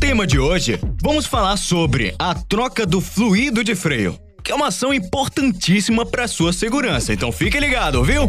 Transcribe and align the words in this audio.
tema 0.00 0.26
de 0.26 0.38
hoje, 0.38 0.80
vamos 1.02 1.26
falar 1.26 1.58
sobre 1.58 2.14
a 2.18 2.34
troca 2.34 2.86
do 2.86 3.02
fluido 3.02 3.62
de 3.62 3.74
freio, 3.74 4.18
que 4.42 4.50
é 4.50 4.54
uma 4.54 4.68
ação 4.68 4.94
importantíssima 4.94 6.06
para 6.06 6.26
sua 6.26 6.54
segurança. 6.54 7.12
Então 7.12 7.30
fique 7.30 7.60
ligado, 7.60 8.02
viu? 8.02 8.22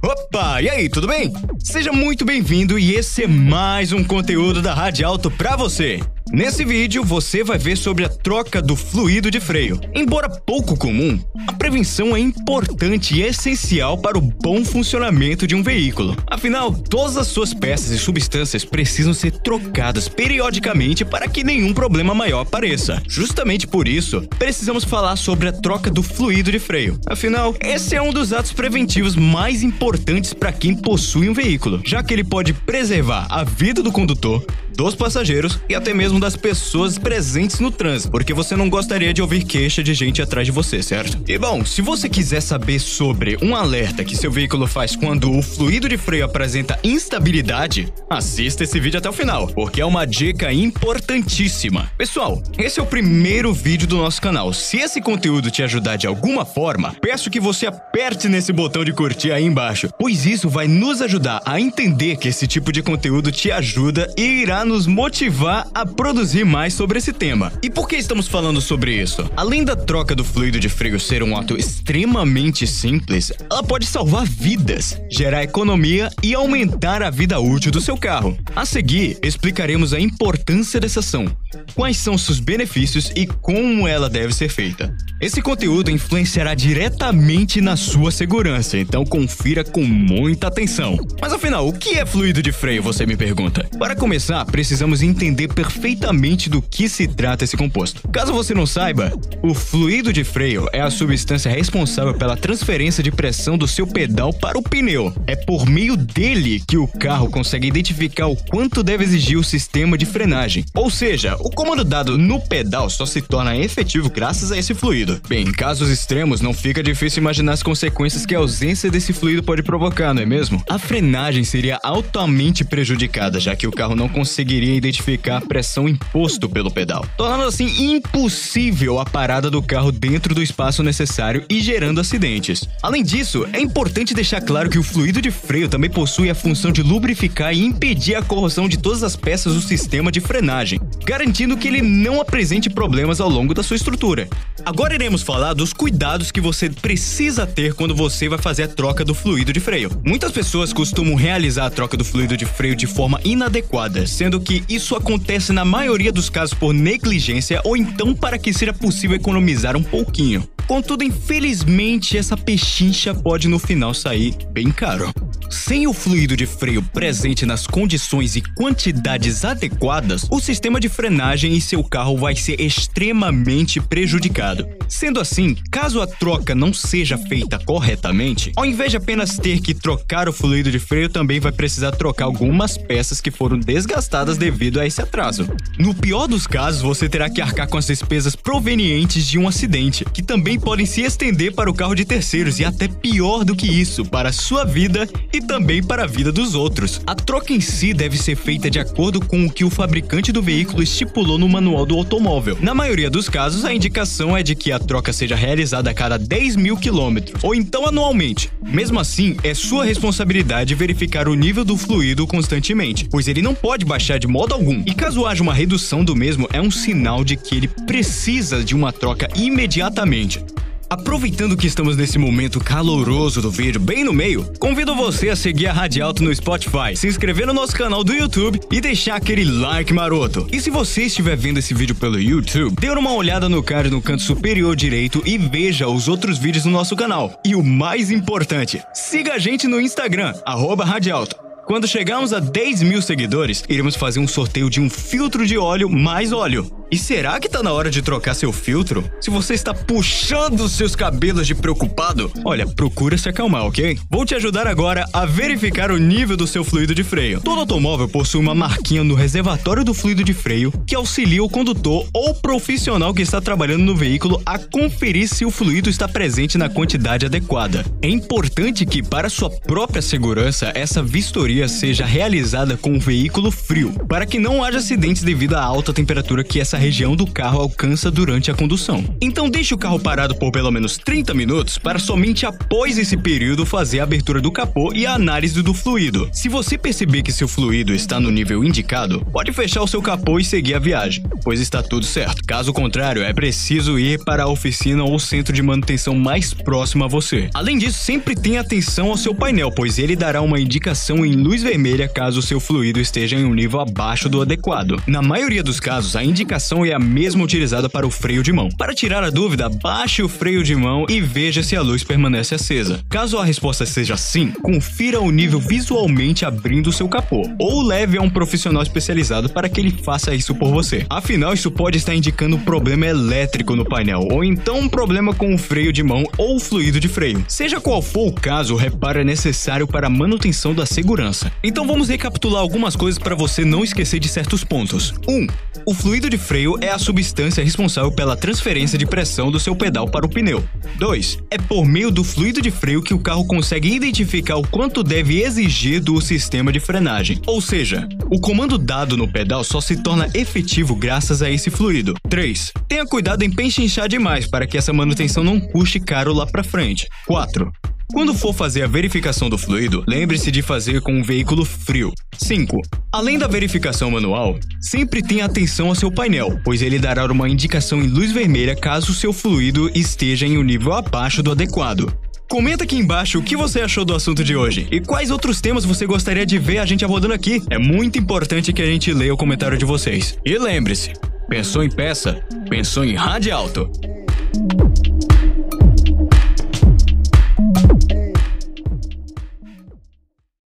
Opa, 0.00 0.62
e 0.62 0.70
aí, 0.70 0.88
tudo 0.88 1.08
bem? 1.08 1.32
Seja 1.58 1.92
muito 1.92 2.24
bem-vindo 2.24 2.78
e 2.78 2.94
esse 2.94 3.24
é 3.24 3.26
mais 3.26 3.92
um 3.92 4.04
conteúdo 4.04 4.62
da 4.62 4.72
Rádio 4.72 5.06
Alto 5.06 5.28
para 5.28 5.56
você. 5.56 6.00
Nesse 6.32 6.64
vídeo, 6.64 7.04
você 7.04 7.44
vai 7.44 7.58
ver 7.58 7.76
sobre 7.76 8.06
a 8.06 8.08
troca 8.08 8.62
do 8.62 8.74
fluido 8.74 9.30
de 9.30 9.38
freio. 9.38 9.78
Embora 9.94 10.30
pouco 10.30 10.74
comum, 10.78 11.20
a 11.46 11.52
prevenção 11.52 12.16
é 12.16 12.20
importante 12.20 13.14
e 13.14 13.22
essencial 13.22 13.98
para 13.98 14.16
o 14.16 14.22
bom 14.22 14.64
funcionamento 14.64 15.46
de 15.46 15.54
um 15.54 15.62
veículo. 15.62 16.16
Afinal, 16.26 16.72
todas 16.72 17.18
as 17.18 17.26
suas 17.26 17.52
peças 17.52 17.90
e 17.90 17.98
substâncias 17.98 18.64
precisam 18.64 19.12
ser 19.12 19.32
trocadas 19.32 20.08
periodicamente 20.08 21.04
para 21.04 21.28
que 21.28 21.44
nenhum 21.44 21.74
problema 21.74 22.14
maior 22.14 22.40
apareça. 22.40 23.02
Justamente 23.06 23.66
por 23.66 23.86
isso, 23.86 24.22
precisamos 24.38 24.84
falar 24.84 25.16
sobre 25.16 25.48
a 25.48 25.52
troca 25.52 25.90
do 25.90 26.02
fluido 26.02 26.50
de 26.50 26.58
freio. 26.58 26.98
Afinal, 27.04 27.54
esse 27.60 27.94
é 27.94 28.00
um 28.00 28.10
dos 28.10 28.32
atos 28.32 28.54
preventivos 28.54 29.14
mais 29.14 29.62
importantes 29.62 30.32
para 30.32 30.50
quem 30.50 30.74
possui 30.74 31.28
um 31.28 31.34
veículo, 31.34 31.82
já 31.84 32.02
que 32.02 32.14
ele 32.14 32.24
pode 32.24 32.54
preservar 32.54 33.26
a 33.28 33.44
vida 33.44 33.82
do 33.82 33.92
condutor, 33.92 34.42
dos 34.76 34.94
passageiros 34.94 35.58
e 35.68 35.74
até 35.74 35.94
mesmo 35.94 36.18
das 36.18 36.36
pessoas 36.36 36.98
presentes 36.98 37.60
no 37.60 37.70
trânsito, 37.70 38.10
porque 38.10 38.34
você 38.34 38.56
não 38.56 38.68
gostaria 38.68 39.12
de 39.12 39.22
ouvir 39.22 39.44
queixa 39.44 39.82
de 39.82 39.94
gente 39.94 40.22
atrás 40.22 40.46
de 40.46 40.52
você, 40.52 40.82
certo? 40.82 41.18
E 41.28 41.38
bom, 41.38 41.64
se 41.64 41.82
você 41.82 42.08
quiser 42.08 42.40
saber 42.40 42.78
sobre 42.78 43.38
um 43.42 43.54
alerta 43.54 44.04
que 44.04 44.16
seu 44.16 44.30
veículo 44.30 44.66
faz 44.66 44.96
quando 44.96 45.30
o 45.30 45.42
fluido 45.42 45.88
de 45.88 45.96
freio 45.96 46.24
apresenta 46.24 46.78
instabilidade, 46.82 47.92
assista 48.08 48.64
esse 48.64 48.80
vídeo 48.80 48.98
até 48.98 49.08
o 49.08 49.12
final, 49.12 49.46
porque 49.48 49.80
é 49.80 49.86
uma 49.86 50.06
dica 50.06 50.52
importantíssima. 50.52 51.90
Pessoal, 51.96 52.42
esse 52.58 52.80
é 52.80 52.82
o 52.82 52.86
primeiro 52.86 53.52
vídeo 53.52 53.86
do 53.86 53.96
nosso 53.96 54.20
canal. 54.20 54.52
Se 54.52 54.78
esse 54.78 55.00
conteúdo 55.00 55.50
te 55.50 55.62
ajudar 55.62 55.96
de 55.96 56.06
alguma 56.06 56.44
forma, 56.44 56.94
peço 57.00 57.30
que 57.30 57.40
você 57.40 57.66
aperte 57.66 58.28
nesse 58.28 58.52
botão 58.52 58.84
de 58.84 58.92
curtir 58.92 59.32
aí 59.32 59.44
embaixo, 59.44 59.88
pois 59.98 60.26
isso 60.26 60.48
vai 60.48 60.66
nos 60.66 61.02
ajudar 61.02 61.40
a 61.44 61.60
entender 61.60 62.16
que 62.16 62.28
esse 62.28 62.46
tipo 62.46 62.72
de 62.72 62.82
conteúdo 62.82 63.30
te 63.30 63.50
ajuda 63.50 64.12
e 64.16 64.42
irá 64.42 64.61
nos 64.64 64.86
motivar 64.86 65.68
a 65.74 65.84
produzir 65.84 66.44
mais 66.44 66.74
sobre 66.74 66.98
esse 66.98 67.12
tema. 67.12 67.52
E 67.62 67.70
por 67.70 67.88
que 67.88 67.96
estamos 67.96 68.28
falando 68.28 68.60
sobre 68.60 68.94
isso? 69.00 69.30
Além 69.36 69.64
da 69.64 69.76
troca 69.76 70.14
do 70.14 70.24
fluido 70.24 70.60
de 70.60 70.68
freio 70.68 70.98
ser 70.98 71.22
um 71.22 71.36
ato 71.36 71.56
extremamente 71.56 72.66
simples, 72.66 73.32
ela 73.50 73.62
pode 73.62 73.86
salvar 73.86 74.24
vidas, 74.24 75.00
gerar 75.10 75.42
economia 75.42 76.10
e 76.22 76.34
aumentar 76.34 77.02
a 77.02 77.10
vida 77.10 77.38
útil 77.40 77.72
do 77.72 77.80
seu 77.80 77.96
carro. 77.96 78.36
A 78.54 78.64
seguir, 78.64 79.18
explicaremos 79.22 79.92
a 79.92 80.00
importância 80.00 80.80
dessa 80.80 81.00
ação, 81.00 81.26
quais 81.74 81.96
são 81.96 82.16
seus 82.16 82.40
benefícios 82.40 83.12
e 83.14 83.26
como 83.26 83.86
ela 83.88 84.08
deve 84.08 84.34
ser 84.34 84.48
feita. 84.48 84.94
Esse 85.20 85.40
conteúdo 85.40 85.90
influenciará 85.90 86.54
diretamente 86.54 87.60
na 87.60 87.76
sua 87.76 88.10
segurança, 88.10 88.76
então 88.76 89.04
confira 89.04 89.62
com 89.62 89.84
muita 89.84 90.48
atenção. 90.48 90.98
Mas 91.20 91.32
afinal, 91.32 91.68
o 91.68 91.72
que 91.72 91.98
é 91.98 92.04
fluido 92.04 92.42
de 92.42 92.50
freio, 92.50 92.82
você 92.82 93.06
me 93.06 93.16
pergunta? 93.16 93.66
Para 93.78 93.94
começar, 93.94 94.44
precisamos 94.52 95.02
entender 95.02 95.48
perfeitamente 95.48 96.50
do 96.50 96.60
que 96.60 96.86
se 96.88 97.08
trata 97.08 97.44
esse 97.44 97.56
composto. 97.56 98.06
Caso 98.10 98.34
você 98.34 98.52
não 98.52 98.66
saiba, 98.66 99.10
o 99.42 99.54
fluido 99.54 100.12
de 100.12 100.22
freio 100.22 100.68
é 100.74 100.82
a 100.82 100.90
substância 100.90 101.50
responsável 101.50 102.12
pela 102.12 102.36
transferência 102.36 103.02
de 103.02 103.10
pressão 103.10 103.56
do 103.56 103.66
seu 103.66 103.86
pedal 103.86 104.30
para 104.30 104.58
o 104.58 104.62
pneu. 104.62 105.12
É 105.26 105.34
por 105.34 105.66
meio 105.66 105.96
dele 105.96 106.62
que 106.68 106.76
o 106.76 106.86
carro 106.86 107.30
consegue 107.30 107.66
identificar 107.66 108.26
o 108.26 108.36
quanto 108.36 108.82
deve 108.82 109.04
exigir 109.04 109.38
o 109.38 109.44
sistema 109.44 109.96
de 109.96 110.04
frenagem. 110.04 110.66
Ou 110.74 110.90
seja, 110.90 111.34
o 111.40 111.48
comando 111.48 111.82
dado 111.82 112.18
no 112.18 112.38
pedal 112.38 112.90
só 112.90 113.06
se 113.06 113.22
torna 113.22 113.56
efetivo 113.56 114.10
graças 114.10 114.52
a 114.52 114.58
esse 114.58 114.74
fluido. 114.74 115.18
Bem, 115.26 115.46
em 115.46 115.52
casos 115.52 115.88
extremos, 115.88 116.42
não 116.42 116.52
fica 116.52 116.82
difícil 116.82 117.22
imaginar 117.22 117.52
as 117.52 117.62
consequências 117.62 118.26
que 118.26 118.34
a 118.34 118.38
ausência 118.38 118.90
desse 118.90 119.14
fluido 119.14 119.42
pode 119.42 119.62
provocar, 119.62 120.12
não 120.12 120.20
é 120.20 120.26
mesmo? 120.26 120.62
A 120.68 120.78
frenagem 120.78 121.42
seria 121.42 121.80
altamente 121.82 122.64
prejudicada, 122.64 123.40
já 123.40 123.56
que 123.56 123.66
o 123.66 123.72
carro 123.72 123.96
não 123.96 124.10
consegue 124.10 124.41
conseguiria 124.42 124.74
identificar 124.74 125.36
a 125.36 125.40
pressão 125.40 125.88
imposto 125.88 126.48
pelo 126.48 126.70
pedal, 126.70 127.06
tornando 127.16 127.44
assim 127.44 127.94
impossível 127.94 128.98
a 128.98 129.04
parada 129.04 129.48
do 129.48 129.62
carro 129.62 129.92
dentro 129.92 130.34
do 130.34 130.42
espaço 130.42 130.82
necessário 130.82 131.44
e 131.48 131.60
gerando 131.60 132.00
acidentes. 132.00 132.68
Além 132.82 133.04
disso, 133.04 133.46
é 133.52 133.60
importante 133.60 134.14
deixar 134.14 134.40
claro 134.40 134.68
que 134.68 134.78
o 134.78 134.82
fluido 134.82 135.22
de 135.22 135.30
freio 135.30 135.68
também 135.68 135.88
possui 135.88 136.28
a 136.28 136.34
função 136.34 136.72
de 136.72 136.82
lubrificar 136.82 137.54
e 137.54 137.64
impedir 137.64 138.16
a 138.16 138.22
corrosão 138.22 138.68
de 138.68 138.78
todas 138.78 139.04
as 139.04 139.14
peças 139.14 139.54
do 139.54 139.60
sistema 139.60 140.10
de 140.10 140.20
frenagem, 140.20 140.80
garantindo 141.04 141.56
que 141.56 141.68
ele 141.68 141.82
não 141.82 142.20
apresente 142.20 142.70
problemas 142.70 143.20
ao 143.20 143.28
longo 143.28 143.54
da 143.54 143.62
sua 143.62 143.76
estrutura. 143.76 144.28
Agora 144.64 144.94
iremos 144.94 145.22
falar 145.22 145.54
dos 145.54 145.72
cuidados 145.72 146.30
que 146.30 146.40
você 146.40 146.70
precisa 146.70 147.46
ter 147.46 147.74
quando 147.74 147.94
você 147.94 148.28
vai 148.28 148.38
fazer 148.38 148.64
a 148.64 148.68
troca 148.68 149.04
do 149.04 149.14
fluido 149.14 149.52
de 149.52 149.60
freio. 149.60 149.90
Muitas 150.04 150.30
pessoas 150.30 150.72
costumam 150.72 151.14
realizar 151.14 151.66
a 151.66 151.70
troca 151.70 151.96
do 151.96 152.04
fluido 152.04 152.36
de 152.36 152.46
freio 152.46 152.76
de 152.76 152.86
forma 152.86 153.20
inadequada, 153.24 154.06
sendo 154.06 154.40
que 154.40 154.62
isso 154.68 154.94
acontece 154.94 155.52
na 155.52 155.64
maioria 155.64 156.12
dos 156.12 156.30
casos 156.30 156.54
por 156.54 156.72
negligência 156.72 157.60
ou 157.64 157.76
então 157.76 158.14
para 158.14 158.38
que 158.38 158.52
seja 158.52 158.72
possível 158.72 159.16
economizar 159.16 159.76
um 159.76 159.82
pouquinho. 159.82 160.48
Contudo, 160.66 161.02
infelizmente, 161.04 162.16
essa 162.16 162.36
pechincha 162.36 163.14
pode 163.14 163.48
no 163.48 163.58
final 163.58 163.92
sair 163.92 164.34
bem 164.52 164.70
caro. 164.70 165.12
Sem 165.50 165.86
o 165.86 165.92
fluido 165.92 166.36
de 166.36 166.46
freio 166.46 166.82
presente 166.82 167.44
nas 167.44 167.66
condições 167.66 168.36
e 168.36 168.40
quantidades 168.40 169.44
adequadas, 169.44 170.26
o 170.30 170.40
sistema 170.40 170.80
de 170.80 170.88
frenagem 170.92 171.54
em 171.56 171.60
seu 171.60 171.82
carro 171.82 172.16
vai 172.16 172.36
ser 172.36 172.60
extremamente 172.60 173.80
prejudicado. 173.80 174.68
Sendo 174.88 175.18
assim, 175.18 175.56
caso 175.70 176.00
a 176.02 176.06
troca 176.06 176.54
não 176.54 176.72
seja 176.72 177.16
feita 177.16 177.58
corretamente, 177.58 178.52
ao 178.54 178.66
invés 178.66 178.90
de 178.90 178.98
apenas 178.98 179.38
ter 179.38 179.60
que 179.60 179.74
trocar 179.74 180.28
o 180.28 180.32
fluido 180.32 180.70
de 180.70 180.78
freio, 180.78 181.08
também 181.08 181.40
vai 181.40 181.50
precisar 181.50 181.92
trocar 181.92 182.26
algumas 182.26 182.76
peças 182.76 183.20
que 183.20 183.30
foram 183.30 183.58
desgastadas 183.58 184.36
devido 184.36 184.78
a 184.78 184.86
esse 184.86 185.00
atraso. 185.00 185.48
No 185.78 185.94
pior 185.94 186.26
dos 186.26 186.46
casos, 186.46 186.82
você 186.82 187.08
terá 187.08 187.30
que 187.30 187.40
arcar 187.40 187.68
com 187.68 187.78
as 187.78 187.86
despesas 187.86 188.36
provenientes 188.36 189.26
de 189.26 189.38
um 189.38 189.48
acidente, 189.48 190.04
que 190.04 190.22
também 190.22 190.60
podem 190.60 190.84
se 190.84 191.00
estender 191.00 191.54
para 191.54 191.70
o 191.70 191.74
carro 191.74 191.94
de 191.94 192.04
terceiros 192.04 192.60
e 192.60 192.64
até 192.64 192.86
pior 192.86 193.44
do 193.44 193.56
que 193.56 193.66
isso, 193.66 194.04
para 194.04 194.28
a 194.28 194.32
sua 194.32 194.64
vida 194.64 195.08
e 195.32 195.40
também 195.40 195.82
para 195.82 196.04
a 196.04 196.06
vida 196.06 196.30
dos 196.30 196.54
outros. 196.54 197.00
A 197.06 197.14
troca 197.14 197.52
em 197.52 197.60
si 197.60 197.94
deve 197.94 198.18
ser 198.18 198.36
feita 198.36 198.70
de 198.70 198.78
acordo 198.78 199.20
com 199.20 199.46
o 199.46 199.50
que 199.50 199.64
o 199.64 199.70
fabricante 199.70 200.32
do 200.32 200.42
veículo 200.42 200.81
estipulou 200.82 201.38
no 201.38 201.48
manual 201.48 201.86
do 201.86 201.96
automóvel. 201.96 202.58
Na 202.60 202.74
maioria 202.74 203.08
dos 203.08 203.28
casos, 203.28 203.64
a 203.64 203.72
indicação 203.72 204.36
é 204.36 204.42
de 204.42 204.54
que 204.54 204.72
a 204.72 204.78
troca 204.78 205.12
seja 205.12 205.34
realizada 205.34 205.90
a 205.90 205.94
cada 205.94 206.18
10 206.18 206.56
mil 206.56 206.76
quilômetros, 206.76 207.42
ou 207.42 207.54
então 207.54 207.86
anualmente. 207.86 208.50
Mesmo 208.62 208.98
assim, 208.98 209.36
é 209.42 209.54
sua 209.54 209.84
responsabilidade 209.84 210.74
verificar 210.74 211.28
o 211.28 211.34
nível 211.34 211.64
do 211.64 211.76
fluido 211.76 212.26
constantemente, 212.26 213.08
pois 213.10 213.28
ele 213.28 213.42
não 213.42 213.54
pode 213.54 213.84
baixar 213.84 214.18
de 214.18 214.26
modo 214.26 214.54
algum. 214.54 214.82
E 214.86 214.94
caso 214.94 215.26
haja 215.26 215.42
uma 215.42 215.54
redução 215.54 216.04
do 216.04 216.16
mesmo, 216.16 216.48
é 216.52 216.60
um 216.60 216.70
sinal 216.70 217.24
de 217.24 217.36
que 217.36 217.56
ele 217.56 217.68
precisa 217.68 218.64
de 218.64 218.74
uma 218.74 218.92
troca 218.92 219.28
imediatamente. 219.34 220.44
Aproveitando 220.92 221.56
que 221.56 221.66
estamos 221.66 221.96
nesse 221.96 222.18
momento 222.18 222.60
caloroso 222.60 223.40
do 223.40 223.50
vídeo, 223.50 223.80
bem 223.80 224.04
no 224.04 224.12
meio, 224.12 224.52
convido 224.58 224.94
você 224.94 225.30
a 225.30 225.36
seguir 225.36 225.66
a 225.68 225.72
Radialto 225.72 226.22
no 226.22 226.34
Spotify, 226.34 226.94
se 226.94 227.08
inscrever 227.08 227.46
no 227.46 227.54
nosso 227.54 227.74
canal 227.74 228.04
do 228.04 228.12
YouTube 228.12 228.60
e 228.70 228.78
deixar 228.78 229.16
aquele 229.16 229.42
like 229.42 229.90
maroto. 229.90 230.46
E 230.52 230.60
se 230.60 230.68
você 230.68 231.04
estiver 231.04 231.34
vendo 231.34 231.60
esse 231.60 231.72
vídeo 231.72 231.94
pelo 231.94 232.20
YouTube, 232.20 232.76
dê 232.78 232.90
uma 232.90 233.14
olhada 233.14 233.48
no 233.48 233.62
card 233.62 233.88
no 233.88 234.02
canto 234.02 234.22
superior 234.22 234.76
direito 234.76 235.22
e 235.24 235.38
veja 235.38 235.88
os 235.88 236.08
outros 236.08 236.36
vídeos 236.36 236.64
do 236.64 236.70
nosso 236.70 236.94
canal. 236.94 237.40
E 237.42 237.54
o 237.54 237.64
mais 237.64 238.10
importante, 238.10 238.82
siga 238.92 239.32
a 239.32 239.38
gente 239.38 239.66
no 239.66 239.80
Instagram, 239.80 240.34
arroba 240.44 240.84
Radialto. 240.84 241.51
Quando 241.64 241.86
chegarmos 241.86 242.32
a 242.32 242.40
10 242.40 242.82
mil 242.82 243.00
seguidores, 243.00 243.62
iremos 243.68 243.94
fazer 243.94 244.18
um 244.18 244.26
sorteio 244.26 244.68
de 244.68 244.80
um 244.80 244.90
filtro 244.90 245.46
de 245.46 245.56
óleo 245.56 245.88
mais 245.88 246.32
óleo. 246.32 246.68
E 246.90 246.98
será 246.98 247.40
que 247.40 247.48
tá 247.48 247.62
na 247.62 247.72
hora 247.72 247.90
de 247.90 248.02
trocar 248.02 248.34
seu 248.34 248.52
filtro? 248.52 249.02
Se 249.18 249.30
você 249.30 249.54
está 249.54 249.72
puxando 249.72 250.68
seus 250.68 250.94
cabelos 250.94 251.46
de 251.46 251.54
preocupado, 251.54 252.30
olha, 252.44 252.66
procura 252.66 253.16
se 253.16 253.28
acalmar, 253.30 253.64
ok? 253.64 253.98
Vou 254.10 254.26
te 254.26 254.34
ajudar 254.34 254.66
agora 254.66 255.06
a 255.12 255.24
verificar 255.24 255.90
o 255.90 255.96
nível 255.96 256.36
do 256.36 256.46
seu 256.46 256.62
fluido 256.62 256.94
de 256.94 257.02
freio. 257.02 257.40
Todo 257.40 257.60
automóvel 257.60 258.08
possui 258.08 258.40
uma 258.40 258.54
marquinha 258.54 259.02
no 259.02 259.14
reservatório 259.14 259.84
do 259.84 259.94
fluido 259.94 260.22
de 260.22 260.34
freio 260.34 260.70
que 260.86 260.94
auxilia 260.94 261.42
o 261.42 261.48
condutor 261.48 262.06
ou 262.12 262.34
profissional 262.34 263.14
que 263.14 263.22
está 263.22 263.40
trabalhando 263.40 263.84
no 263.84 263.96
veículo 263.96 264.42
a 264.44 264.58
conferir 264.58 265.28
se 265.28 265.46
o 265.46 265.50
fluido 265.50 265.88
está 265.88 266.06
presente 266.06 266.58
na 266.58 266.68
quantidade 266.68 267.24
adequada. 267.24 267.86
É 268.02 268.08
importante 268.08 268.84
que, 268.84 269.02
para 269.02 269.30
sua 269.30 269.48
própria 269.48 270.02
segurança, 270.02 270.70
essa 270.74 271.02
vistoria 271.02 271.51
seja 271.68 272.04
realizada 272.04 272.76
com 272.76 272.96
o 272.96 273.00
veículo 273.00 273.50
frio, 273.50 273.92
para 274.08 274.26
que 274.26 274.38
não 274.38 274.62
haja 274.64 274.78
acidentes 274.78 275.22
devido 275.22 275.54
à 275.54 275.62
alta 275.62 275.92
temperatura 275.92 276.44
que 276.44 276.60
essa 276.60 276.76
região 276.76 277.14
do 277.14 277.26
carro 277.26 277.60
alcança 277.60 278.10
durante 278.10 278.50
a 278.50 278.54
condução. 278.54 279.04
Então 279.20 279.48
deixe 279.48 279.74
o 279.74 279.78
carro 279.78 280.00
parado 280.00 280.34
por 280.34 280.50
pelo 280.50 280.70
menos 280.70 280.96
30 280.98 281.34
minutos 281.34 281.78
para 281.78 281.98
somente 281.98 282.46
após 282.46 282.98
esse 282.98 283.16
período 283.16 283.66
fazer 283.66 284.00
a 284.00 284.04
abertura 284.04 284.40
do 284.40 284.50
capô 284.50 284.92
e 284.92 285.06
a 285.06 285.14
análise 285.14 285.62
do 285.62 285.74
fluido. 285.74 286.28
Se 286.32 286.48
você 286.48 286.76
perceber 286.78 287.22
que 287.22 287.32
seu 287.32 287.48
fluido 287.48 287.94
está 287.94 288.18
no 288.18 288.30
nível 288.30 288.64
indicado, 288.64 289.24
pode 289.32 289.52
fechar 289.52 289.82
o 289.82 289.88
seu 289.88 290.02
capô 290.02 290.38
e 290.38 290.44
seguir 290.44 290.74
a 290.74 290.78
viagem, 290.78 291.24
pois 291.44 291.60
está 291.60 291.82
tudo 291.82 292.06
certo. 292.06 292.42
Caso 292.46 292.72
contrário, 292.72 293.22
é 293.22 293.32
preciso 293.32 293.98
ir 293.98 294.22
para 294.24 294.44
a 294.44 294.48
oficina 294.48 295.04
ou 295.04 295.18
centro 295.18 295.52
de 295.52 295.62
manutenção 295.62 296.14
mais 296.14 296.54
próximo 296.54 297.04
a 297.04 297.08
você. 297.08 297.48
Além 297.54 297.78
disso, 297.78 297.98
sempre 297.98 298.34
tenha 298.34 298.60
atenção 298.60 299.08
ao 299.08 299.16
seu 299.16 299.34
painel, 299.34 299.70
pois 299.70 299.98
ele 299.98 300.16
dará 300.16 300.42
uma 300.42 300.60
indicação 300.60 301.24
em 301.24 301.36
luz 301.42 301.62
vermelha 301.62 302.08
caso 302.08 302.38
o 302.38 302.42
seu 302.42 302.60
fluido 302.60 303.00
esteja 303.00 303.36
em 303.36 303.44
um 303.44 303.52
nível 303.52 303.80
abaixo 303.80 304.28
do 304.28 304.40
adequado. 304.40 305.02
Na 305.06 305.20
maioria 305.20 305.62
dos 305.62 305.80
casos, 305.80 306.14
a 306.14 306.22
indicação 306.22 306.86
é 306.86 306.92
a 306.92 306.98
mesma 306.98 307.42
utilizada 307.42 307.88
para 307.88 308.06
o 308.06 308.10
freio 308.10 308.42
de 308.42 308.52
mão. 308.52 308.68
Para 308.78 308.94
tirar 308.94 309.24
a 309.24 309.30
dúvida, 309.30 309.68
baixe 309.68 310.22
o 310.22 310.28
freio 310.28 310.62
de 310.62 310.76
mão 310.76 311.04
e 311.08 311.20
veja 311.20 311.62
se 311.62 311.74
a 311.74 311.82
luz 311.82 312.04
permanece 312.04 312.54
acesa. 312.54 313.00
Caso 313.10 313.38
a 313.38 313.44
resposta 313.44 313.84
seja 313.84 314.16
sim, 314.16 314.52
confira 314.62 315.20
o 315.20 315.30
nível 315.30 315.58
visualmente 315.58 316.44
abrindo 316.44 316.88
o 316.88 316.92
seu 316.92 317.08
capô, 317.08 317.42
ou 317.58 317.82
leve 317.82 318.16
a 318.16 318.22
um 318.22 318.30
profissional 318.30 318.82
especializado 318.82 319.48
para 319.48 319.68
que 319.68 319.80
ele 319.80 319.90
faça 319.90 320.34
isso 320.34 320.54
por 320.54 320.70
você. 320.70 321.04
Afinal, 321.10 321.52
isso 321.52 321.70
pode 321.70 321.98
estar 321.98 322.14
indicando 322.14 322.56
um 322.56 322.60
problema 322.60 323.06
elétrico 323.06 323.74
no 323.74 323.84
painel, 323.84 324.28
ou 324.30 324.44
então 324.44 324.78
um 324.78 324.88
problema 324.88 325.34
com 325.34 325.52
o 325.52 325.58
freio 325.58 325.92
de 325.92 326.02
mão 326.02 326.24
ou 326.38 326.60
fluido 326.60 327.00
de 327.00 327.08
freio. 327.08 327.44
Seja 327.48 327.80
qual 327.80 328.00
for 328.00 328.28
o 328.28 328.32
caso, 328.32 328.74
o 328.74 328.76
reparo 328.78 329.20
é 329.20 329.24
necessário 329.24 329.88
para 329.88 330.06
a 330.06 330.10
manutenção 330.10 330.74
da 330.74 330.86
segurança. 331.32 331.52
Então 331.62 331.86
vamos 331.86 332.08
recapitular 332.08 332.60
algumas 332.60 332.94
coisas 332.94 333.18
para 333.18 333.34
você 333.34 333.64
não 333.64 333.82
esquecer 333.82 334.20
de 334.20 334.28
certos 334.28 334.62
pontos. 334.62 335.14
1. 335.26 335.32
Um, 335.32 335.46
o 335.86 335.94
fluido 335.94 336.30
de 336.30 336.38
freio 336.38 336.76
é 336.80 336.90
a 336.90 336.98
substância 336.98 337.64
responsável 337.64 338.12
pela 338.12 338.36
transferência 338.36 338.98
de 338.98 339.06
pressão 339.06 339.50
do 339.50 339.58
seu 339.58 339.74
pedal 339.74 340.08
para 340.08 340.26
o 340.26 340.28
pneu. 340.28 340.62
2. 340.98 341.38
É 341.50 341.58
por 341.58 341.84
meio 341.84 342.10
do 342.10 342.22
fluido 342.22 342.60
de 342.60 342.70
freio 342.70 343.02
que 343.02 343.14
o 343.14 343.18
carro 343.18 343.46
consegue 343.46 343.92
identificar 343.92 344.56
o 344.56 344.66
quanto 344.66 345.02
deve 345.02 345.42
exigir 345.42 346.00
do 346.00 346.20
sistema 346.20 346.70
de 346.70 346.78
frenagem. 346.78 347.40
Ou 347.46 347.60
seja, 347.60 348.08
o 348.30 348.40
comando 348.40 348.78
dado 348.78 349.16
no 349.16 349.26
pedal 349.26 349.64
só 349.64 349.80
se 349.80 349.96
torna 349.96 350.28
efetivo 350.34 350.94
graças 350.94 351.42
a 351.42 351.50
esse 351.50 351.70
fluido. 351.70 352.14
3. 352.28 352.72
Tenha 352.88 353.06
cuidado 353.06 353.42
em 353.42 353.50
pechinchar 353.50 354.08
demais 354.08 354.46
para 354.46 354.66
que 354.66 354.76
essa 354.76 354.92
manutenção 354.92 355.42
não 355.42 355.58
custe 355.58 355.98
caro 355.98 356.32
lá 356.32 356.46
para 356.46 356.62
frente. 356.62 357.08
4. 357.26 357.72
Quando 358.12 358.34
for 358.34 358.52
fazer 358.52 358.82
a 358.82 358.86
verificação 358.86 359.48
do 359.48 359.56
fluido, 359.56 360.04
lembre-se 360.06 360.50
de 360.50 360.60
fazer 360.60 361.00
com 361.00 361.14
um 361.14 361.22
veículo 361.22 361.64
frio. 361.64 362.12
5. 362.36 362.82
Além 363.10 363.38
da 363.38 363.46
verificação 363.46 364.10
manual, 364.10 364.58
sempre 364.78 365.22
tenha 365.22 365.46
atenção 365.46 365.88
ao 365.88 365.94
seu 365.94 366.12
painel, 366.12 366.60
pois 366.62 366.82
ele 366.82 366.98
dará 366.98 367.24
uma 367.24 367.48
indicação 367.48 368.02
em 368.02 368.08
luz 368.08 368.30
vermelha 368.30 368.76
caso 368.76 369.12
o 369.12 369.14
seu 369.14 369.32
fluido 369.32 369.90
esteja 369.94 370.46
em 370.46 370.58
um 370.58 370.62
nível 370.62 370.92
abaixo 370.92 371.42
do 371.42 371.52
adequado. 371.52 372.12
Comenta 372.50 372.84
aqui 372.84 372.96
embaixo 372.96 373.38
o 373.38 373.42
que 373.42 373.56
você 373.56 373.80
achou 373.80 374.04
do 374.04 374.14
assunto 374.14 374.44
de 374.44 374.54
hoje 374.54 374.86
e 374.90 375.00
quais 375.00 375.30
outros 375.30 375.62
temas 375.62 375.86
você 375.86 376.06
gostaria 376.06 376.44
de 376.44 376.58
ver 376.58 376.78
a 376.78 376.86
gente 376.86 377.06
abordando 377.06 377.32
aqui. 377.32 377.62
É 377.70 377.78
muito 377.78 378.18
importante 378.18 378.74
que 378.74 378.82
a 378.82 378.86
gente 378.86 379.10
leia 379.10 379.32
o 379.32 379.38
comentário 379.38 379.78
de 379.78 379.86
vocês. 379.86 380.38
E 380.44 380.58
lembre-se, 380.58 381.14
pensou 381.48 381.82
em 381.82 381.88
peça? 381.88 382.44
Pensou 382.68 383.06
em 383.06 383.14
rádio 383.14 383.54
alto? 383.54 383.90